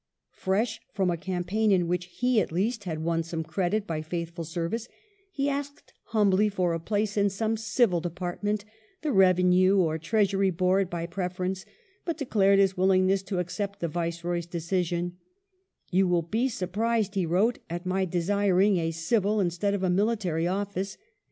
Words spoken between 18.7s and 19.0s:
a